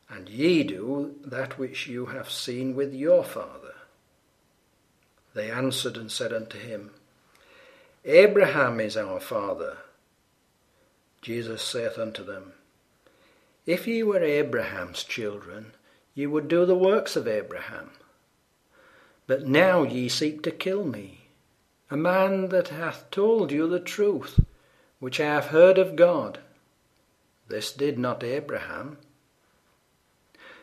and 0.08 0.28
ye 0.28 0.62
do 0.62 1.16
that 1.24 1.58
which 1.58 1.88
you 1.88 2.06
have 2.06 2.30
seen 2.30 2.76
with 2.76 2.94
your 2.94 3.24
father. 3.24 3.74
They 5.34 5.50
answered 5.50 5.96
and 5.96 6.12
said 6.12 6.32
unto 6.32 6.56
him, 6.56 6.92
Abraham 8.04 8.78
is 8.78 8.96
our 8.96 9.18
father. 9.18 9.78
Jesus 11.24 11.62
saith 11.62 11.98
unto 11.98 12.22
them, 12.22 12.52
If 13.64 13.88
ye 13.88 14.02
were 14.02 14.22
Abraham's 14.22 15.02
children, 15.02 15.72
ye 16.14 16.26
would 16.26 16.48
do 16.48 16.66
the 16.66 16.76
works 16.76 17.16
of 17.16 17.26
Abraham. 17.26 17.92
But 19.26 19.46
now 19.46 19.84
ye 19.84 20.10
seek 20.10 20.42
to 20.42 20.50
kill 20.50 20.84
me, 20.84 21.28
a 21.90 21.96
man 21.96 22.50
that 22.50 22.68
hath 22.68 23.10
told 23.10 23.52
you 23.52 23.66
the 23.66 23.80
truth, 23.80 24.38
which 24.98 25.18
I 25.18 25.24
have 25.24 25.46
heard 25.46 25.78
of 25.78 25.96
God. 25.96 26.40
This 27.48 27.72
did 27.72 27.98
not 27.98 28.22
Abraham. 28.22 28.98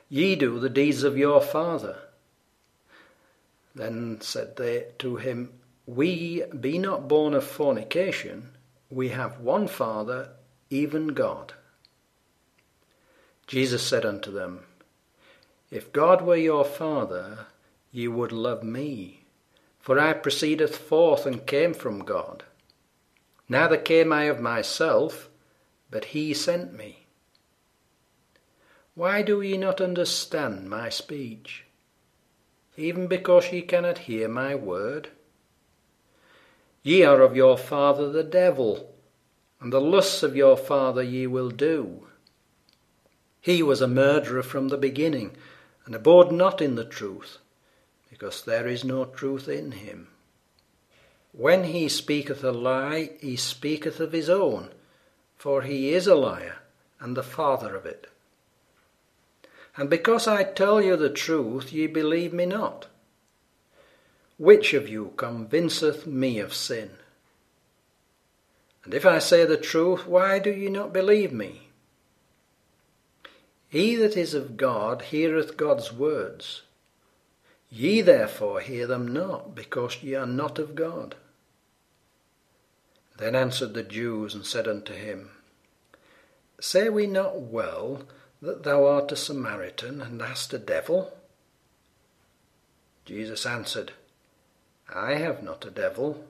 Ye 0.09 0.35
do 0.35 0.59
the 0.59 0.69
deeds 0.69 1.01
of 1.01 1.17
your 1.17 1.41
father. 1.41 1.97
Then 3.73 4.21
said 4.21 4.57
they 4.57 4.89
to 4.99 5.15
him, 5.15 5.53
We 5.87 6.43
be 6.43 6.77
not 6.77 7.07
born 7.07 7.33
of 7.33 7.45
fornication, 7.45 8.51
we 8.91 9.09
have 9.09 9.39
one 9.39 9.67
Father, 9.67 10.33
even 10.71 11.09
God. 11.09 11.53
Jesus 13.45 13.83
said 13.83 14.05
unto 14.05 14.31
them, 14.31 14.61
If 15.69 15.91
God 15.91 16.21
were 16.21 16.37
your 16.37 16.63
Father, 16.63 17.47
ye 17.91 18.07
would 18.07 18.31
love 18.31 18.63
me, 18.63 19.25
for 19.79 19.99
I 19.99 20.13
proceedeth 20.13 20.77
forth 20.77 21.25
and 21.25 21.45
came 21.45 21.73
from 21.73 21.99
God. 21.99 22.43
Neither 23.49 23.77
came 23.77 24.13
I 24.13 24.23
of 24.23 24.39
myself, 24.39 25.29
but 25.89 26.05
he 26.05 26.33
sent 26.33 26.73
me. 26.73 27.05
Why 28.95 29.21
do 29.21 29.41
ye 29.41 29.57
not 29.57 29.81
understand 29.81 30.69
my 30.69 30.87
speech? 30.87 31.65
Even 32.77 33.07
because 33.07 33.51
ye 33.51 33.61
cannot 33.61 33.99
hear 33.99 34.29
my 34.29 34.55
word? 34.55 35.09
Ye 36.83 37.03
are 37.03 37.21
of 37.21 37.35
your 37.35 37.57
father 37.57 38.09
the 38.09 38.23
devil, 38.23 38.90
and 39.61 39.71
the 39.71 39.79
lusts 39.79 40.23
of 40.23 40.35
your 40.35 40.57
father 40.57 41.03
ye 41.03 41.27
will 41.27 41.51
do. 41.51 42.07
He 43.39 43.61
was 43.61 43.79
a 43.79 43.87
murderer 43.87 44.43
from 44.43 44.67
the 44.67 44.77
beginning, 44.77 45.37
and 45.85 45.95
abode 45.95 46.31
not 46.31 46.61
in 46.61 46.75
the 46.75 46.85
truth, 46.85 47.37
because 48.09 48.43
there 48.43 48.67
is 48.67 48.83
no 48.83 49.05
truth 49.05 49.47
in 49.47 49.71
him. 49.71 50.07
When 51.31 51.65
he 51.65 51.87
speaketh 51.87 52.43
a 52.43 52.51
lie, 52.51 53.11
he 53.19 53.35
speaketh 53.35 53.99
of 53.99 54.11
his 54.11 54.29
own, 54.29 54.71
for 55.37 55.61
he 55.61 55.93
is 55.93 56.07
a 56.07 56.15
liar, 56.15 56.57
and 56.99 57.15
the 57.15 57.23
father 57.23 57.75
of 57.75 57.85
it. 57.85 58.07
And 59.77 59.89
because 59.89 60.27
I 60.27 60.43
tell 60.43 60.81
you 60.81 60.97
the 60.97 61.09
truth, 61.09 61.71
ye 61.71 61.87
believe 61.87 62.33
me 62.33 62.45
not. 62.45 62.87
Which 64.37 64.73
of 64.73 64.89
you 64.89 65.13
convinceth 65.17 66.05
me 66.05 66.39
of 66.39 66.53
sin? 66.53 66.91
And 68.83 68.93
if 68.93 69.05
I 69.05 69.19
say 69.19 69.45
the 69.45 69.57
truth, 69.57 70.07
why 70.07 70.39
do 70.39 70.51
ye 70.51 70.69
not 70.69 70.93
believe 70.93 71.31
me? 71.31 71.69
He 73.69 73.95
that 73.95 74.17
is 74.17 74.33
of 74.33 74.57
God 74.57 75.03
heareth 75.03 75.55
God's 75.55 75.93
words. 75.93 76.63
Ye 77.69 78.01
therefore 78.01 78.59
hear 78.59 78.85
them 78.85 79.07
not, 79.07 79.55
because 79.55 80.03
ye 80.03 80.13
are 80.15 80.25
not 80.25 80.59
of 80.59 80.75
God. 80.75 81.15
Then 83.17 83.35
answered 83.35 83.73
the 83.73 83.83
Jews 83.83 84.33
and 84.33 84.45
said 84.45 84.67
unto 84.67 84.93
him, 84.93 85.29
Say 86.59 86.89
we 86.89 87.07
not 87.07 87.39
well 87.39 88.03
that 88.41 88.63
thou 88.63 88.85
art 88.85 89.11
a 89.11 89.15
Samaritan 89.15 90.01
and 90.01 90.21
hast 90.21 90.53
a 90.53 90.59
devil? 90.59 91.13
Jesus 93.05 93.45
answered, 93.45 93.93
I 94.93 95.13
have 95.13 95.43
not 95.43 95.65
a 95.65 95.71
devil, 95.71 96.25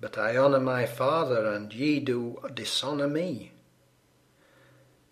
but 0.00 0.16
I 0.16 0.36
honour 0.36 0.60
my 0.60 0.86
Father, 0.86 1.52
and 1.52 1.72
ye 1.72 2.00
do 2.00 2.40
dishonour 2.54 3.08
me. 3.08 3.52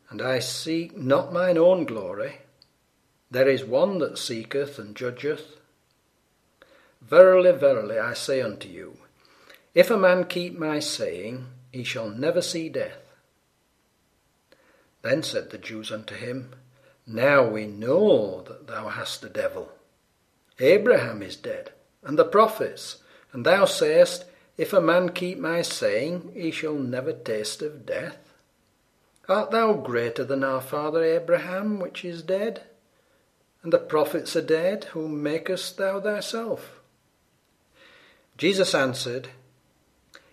And 0.09 0.23
I 0.23 0.39
seek 0.39 0.97
not 0.97 1.33
mine 1.33 1.59
own 1.59 1.85
glory. 1.85 2.39
There 3.31 3.49
is 3.49 3.65
one 3.65 3.99
that 3.99 4.17
seeketh 4.17 4.79
and 4.79 4.97
judgeth. 4.97 5.57
Verily, 7.03 7.53
verily, 7.53 7.99
I 7.99 8.15
say 8.15 8.41
unto 8.41 8.69
you, 8.69 8.97
if 9.75 9.91
a 9.91 9.99
man 9.99 10.25
keep 10.25 10.59
my 10.59 10.81
saying, 10.81 11.47
he 11.71 11.85
shall 11.85 12.09
never 12.09 12.41
see 12.41 12.71
death. 12.71 12.99
Then 15.03 15.23
said 15.23 15.51
the 15.51 15.59
Jews 15.59 15.93
unto 15.93 16.15
him, 16.15 16.55
Now 17.07 17.47
we 17.47 17.67
know 17.67 18.43
that 18.43 18.67
thou 18.67 18.89
hast 18.89 19.23
a 19.25 19.29
devil. 19.29 19.71
Abraham 20.59 21.23
is 21.23 21.37
dead, 21.37 21.71
and 22.03 22.19
the 22.19 22.25
prophets, 22.25 23.03
and 23.33 23.45
thou 23.45 23.67
sayest, 23.67 24.25
If 24.59 24.73
a 24.73 24.81
man 24.81 25.11
keep 25.11 25.39
my 25.39 25.63
saying, 25.63 26.33
he 26.35 26.51
shall 26.51 26.75
never 26.75 27.13
taste 27.13 27.63
of 27.63 27.87
death. 27.87 28.19
Art 29.29 29.53
thou 29.53 29.75
greater 29.75 30.25
than 30.25 30.43
our 30.43 30.61
father 30.61 31.05
Abraham, 31.05 31.79
which 31.79 32.05
is 32.05 32.23
dead? 32.23 32.65
And 33.63 33.73
the 33.73 33.79
prophets 33.79 34.35
are 34.35 34.43
dead, 34.43 34.85
whom 34.93 35.23
makest 35.23 35.77
thou 35.77 36.01
thyself? 36.01 36.81
Jesus 38.37 38.75
answered, 38.75 39.29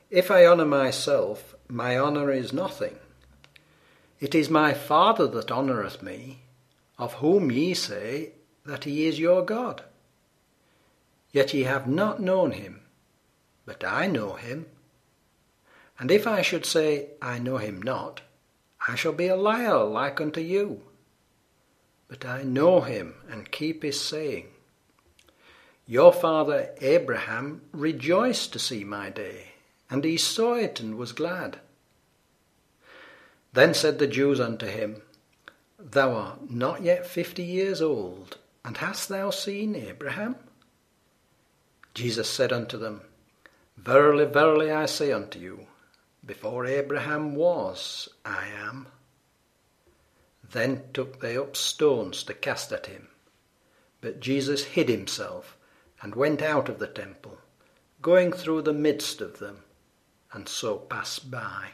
If 0.10 0.32
I 0.32 0.46
honour 0.46 0.66
myself, 0.66 1.56
my 1.68 1.98
honour 1.98 2.32
is 2.32 2.52
nothing. 2.52 2.98
It 4.20 4.34
is 4.34 4.50
my 4.50 4.74
Father 4.74 5.28
that 5.28 5.52
honoureth 5.52 6.02
me, 6.02 6.40
of 6.98 7.16
whom 7.16 7.52
ye 7.52 7.74
say 7.74 8.32
that 8.66 8.86
he 8.86 9.06
is 9.06 9.20
your 9.20 9.44
God. 9.44 9.84
Yet 11.32 11.54
ye 11.54 11.64
have 11.64 11.88
not 11.88 12.22
known 12.22 12.52
him, 12.52 12.82
but 13.66 13.84
I 13.84 14.08
know 14.08 14.34
him. 14.34 14.68
And 15.98 16.12
if 16.12 16.28
I 16.28 16.42
should 16.42 16.66
say, 16.66 17.10
I 17.22 17.40
know 17.40 17.58
him 17.58 17.82
not, 17.82 18.22
I 18.88 18.96
shall 18.96 19.14
be 19.14 19.28
a 19.28 19.36
liar 19.36 19.84
like 19.84 20.22
unto 20.22 20.42
you. 20.42 20.82
But 22.08 22.26
I 22.26 22.44
know 22.44 22.82
him 22.82 23.16
and 23.30 23.52
keep 23.52 23.84
his 23.84 24.00
saying. 24.00 24.48
Your 25.88 26.12
father 26.12 26.72
Abraham 26.82 27.62
rejoiced 27.72 28.54
to 28.54 28.60
see 28.60 28.84
my 28.84 29.10
day, 29.10 29.52
and 29.90 30.04
he 30.04 30.18
saw 30.18 30.56
it 30.56 30.80
and 30.80 30.96
was 30.96 31.12
glad. 31.12 31.60
Then 33.54 33.74
said 33.74 34.00
the 34.00 34.08
Jews 34.08 34.40
unto 34.40 34.66
him, 34.66 35.02
Thou 35.80 36.14
art 36.14 36.52
not 36.52 36.82
yet 36.82 37.06
fifty 37.06 37.44
years 37.44 37.82
old, 37.82 38.38
and 38.64 38.78
hast 38.78 39.10
thou 39.10 39.30
seen 39.30 39.76
Abraham? 39.76 40.36
Jesus 41.94 42.30
said 42.30 42.52
unto 42.52 42.78
them, 42.78 43.02
Verily, 43.78 44.26
verily, 44.26 44.72
I 44.72 44.86
say 44.86 45.12
unto 45.12 45.40
you, 45.40 45.68
before 46.26 46.66
Abraham 46.66 47.36
was, 47.36 48.10
I 48.24 48.48
am. 48.48 48.88
Then 50.44 50.84
took 50.94 51.20
they 51.20 51.38
up 51.38 51.56
stones 51.56 52.24
to 52.24 52.34
cast 52.34 52.72
at 52.72 52.88
him. 52.88 53.10
But 54.02 54.20
Jesus 54.20 54.64
hid 54.64 54.90
himself, 54.90 55.58
and 56.02 56.16
went 56.16 56.42
out 56.42 56.70
of 56.70 56.80
the 56.80 56.88
temple, 56.88 57.40
going 58.02 58.32
through 58.32 58.62
the 58.62 58.74
midst 58.74 59.22
of 59.22 59.40
them, 59.40 59.64
and 60.32 60.48
so 60.48 60.78
passed 60.78 61.30
by. 61.30 61.70